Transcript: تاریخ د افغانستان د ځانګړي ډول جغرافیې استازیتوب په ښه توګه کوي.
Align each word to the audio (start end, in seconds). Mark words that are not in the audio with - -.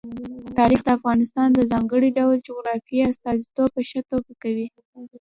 تاریخ 0.57 0.79
د 0.83 0.89
افغانستان 0.97 1.47
د 1.53 1.59
ځانګړي 1.71 2.09
ډول 2.17 2.37
جغرافیې 2.47 3.03
استازیتوب 3.11 3.69
په 3.75 3.81
ښه 3.89 4.01
توګه 4.09 4.31
کوي. 4.43 4.67